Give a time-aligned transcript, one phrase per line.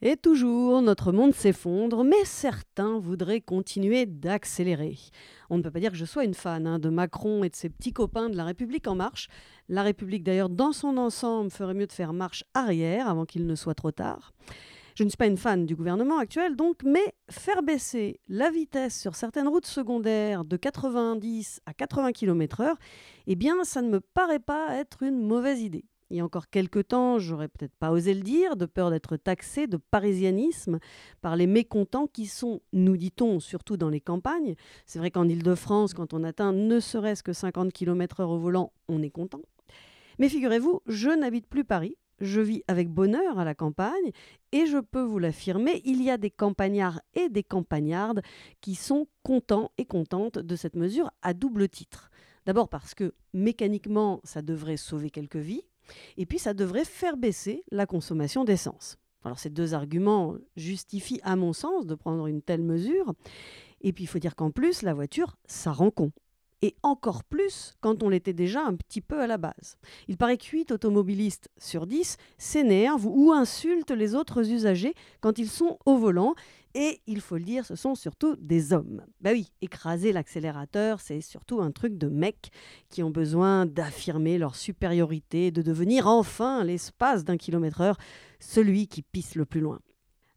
[0.00, 4.96] Et toujours, notre monde s'effondre, mais certains voudraient continuer d'accélérer.
[5.50, 7.56] On ne peut pas dire que je sois une fan hein, de Macron et de
[7.56, 9.26] ses petits copains de La République en marche.
[9.68, 13.56] La République, d'ailleurs, dans son ensemble, ferait mieux de faire marche arrière avant qu'il ne
[13.56, 14.32] soit trop tard.
[14.94, 19.00] Je ne suis pas une fan du gouvernement actuel, donc, mais faire baisser la vitesse
[19.00, 22.74] sur certaines routes secondaires de 90 à 80 km/h,
[23.26, 25.84] eh bien, ça ne me paraît pas être une mauvaise idée.
[26.10, 29.16] Il y a encore quelques temps, j'aurais peut-être pas osé le dire, de peur d'être
[29.16, 30.78] taxé de parisianisme
[31.20, 34.54] par les mécontents qui sont, nous dit-on, surtout dans les campagnes.
[34.86, 39.02] C'est vrai qu'en Ile-de-France, quand on atteint ne serait-ce que 50 km/h au volant, on
[39.02, 39.42] est content.
[40.18, 41.96] Mais figurez-vous, je n'habite plus Paris.
[42.20, 44.10] Je vis avec bonheur à la campagne
[44.50, 48.22] et je peux vous l'affirmer, il y a des campagnards et des campagnardes
[48.60, 52.10] qui sont contents et contentes de cette mesure à double titre.
[52.44, 55.62] D'abord parce que mécaniquement, ça devrait sauver quelques vies,
[56.16, 58.98] et puis, ça devrait faire baisser la consommation d'essence.
[59.24, 63.14] Alors, ces deux arguments justifient, à mon sens, de prendre une telle mesure.
[63.80, 66.12] Et puis, il faut dire qu'en plus, la voiture, ça rend con.
[66.62, 69.76] Et encore plus quand on l'était déjà un petit peu à la base.
[70.08, 75.48] Il paraît que 8 automobilistes sur 10 s'énervent ou insultent les autres usagers quand ils
[75.48, 76.34] sont au volant
[76.74, 79.02] et il faut le dire, ce sont surtout des hommes.
[79.20, 82.50] Bah oui, écraser l'accélérateur, c'est surtout un truc de mecs
[82.88, 87.98] qui ont besoin d'affirmer leur supériorité, de devenir enfin l'espace d'un kilomètre heure
[88.40, 89.80] celui qui pisse le plus loin.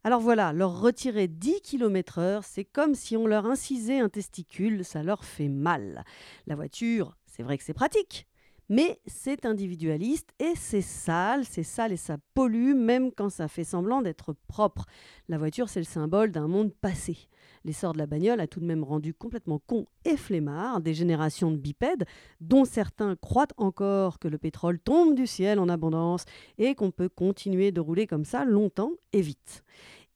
[0.04, 5.04] Alors voilà, leur retirer 10 km/h, c'est comme si on leur incisait un testicule, ça
[5.04, 6.04] leur fait mal.
[6.48, 8.26] La voiture, c'est vrai que c'est pratique,
[8.72, 13.64] mais c'est individualiste et c'est sale, c'est sale et ça pollue même quand ça fait
[13.64, 14.86] semblant d'être propre.
[15.28, 17.18] La voiture, c'est le symbole d'un monde passé.
[17.66, 21.50] L'essor de la bagnole a tout de même rendu complètement con et flemmard des générations
[21.50, 22.06] de bipèdes,
[22.40, 26.24] dont certains croient encore que le pétrole tombe du ciel en abondance
[26.56, 29.64] et qu'on peut continuer de rouler comme ça longtemps et vite.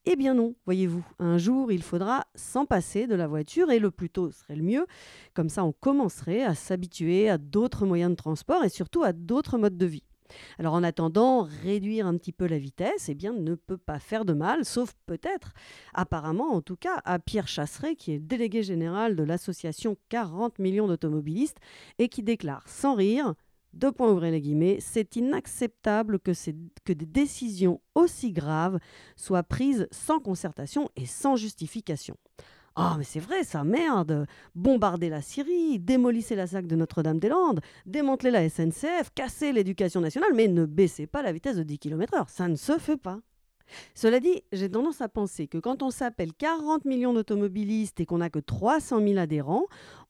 [0.09, 3.91] Eh bien non, voyez-vous, un jour il faudra s'en passer de la voiture et le
[3.91, 4.85] plus tôt serait le mieux.
[5.33, 9.57] Comme ça on commencerait à s'habituer à d'autres moyens de transport et surtout à d'autres
[9.57, 10.05] modes de vie.
[10.59, 14.23] Alors en attendant, réduire un petit peu la vitesse, eh bien, ne peut pas faire
[14.23, 15.51] de mal, sauf peut-être,
[15.93, 20.87] apparemment en tout cas, à Pierre Chasseret, qui est délégué général de l'association 40 millions
[20.87, 21.59] d'automobilistes,
[21.99, 23.35] et qui déclare sans rire
[23.73, 26.31] deux points ouvrez les guillemets, c'est inacceptable que,
[26.83, 28.79] que des décisions aussi graves
[29.15, 32.15] soient prises sans concertation et sans justification.
[32.79, 38.29] Ah, mais c'est vrai, ça, merde Bombarder la Syrie, démolissez la sac de Notre-Dame-des-Landes, démanteler
[38.29, 42.25] la SNCF, casser l'éducation nationale, mais ne baissez pas la vitesse de 10 km/h.
[42.27, 43.19] Ça ne se fait pas.
[43.95, 48.19] Cela dit, j'ai tendance à penser que quand on s'appelle 40 millions d'automobilistes et qu'on
[48.19, 49.65] n'a que 300 000 adhérents,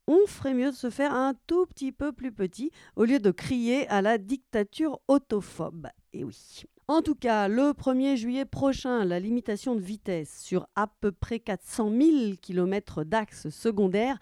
[0.07, 3.31] on ferait mieux de se faire un tout petit peu plus petit au lieu de
[3.31, 5.87] crier à la dictature autophobe.
[6.13, 6.63] Et oui.
[6.87, 11.39] En tout cas, le 1er juillet prochain, la limitation de vitesse sur à peu près
[11.39, 14.17] 400 000 km d'axes secondaires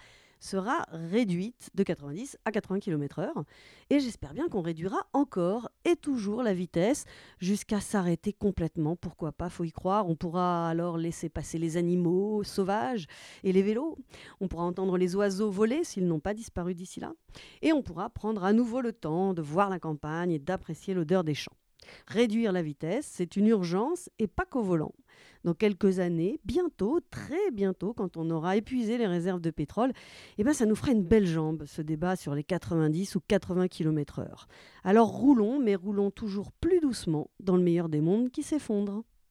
[0.46, 3.44] sera réduite de 90 à 80 km/h.
[3.90, 7.06] Et j'espère bien qu'on réduira encore et toujours la vitesse
[7.40, 8.96] jusqu'à s'arrêter complètement.
[8.96, 10.08] Pourquoi pas, faut y croire.
[10.08, 13.08] On pourra alors laisser passer les animaux sauvages
[13.44, 13.98] et les vélos.
[14.40, 17.14] On pourra entendre les oiseaux voler s'ils n'ont pas disparu d'ici là.
[17.62, 21.24] Et on pourra prendre à nouveau le temps de voir la campagne et d'apprécier l'odeur
[21.24, 21.56] des champs.
[22.08, 24.94] Réduire la vitesse, c'est une urgence et pas qu'au volant.
[25.46, 29.94] Dans quelques années, bientôt, très bientôt, quand on aura épuisé les réserves de pétrole,
[30.40, 33.68] eh ben, ça nous fera une belle jambe, ce débat sur les 90 ou 80
[33.68, 34.48] km/h.
[34.84, 39.04] Alors roulons, mais roulons toujours plus doucement dans le meilleur des mondes qui s'effondre.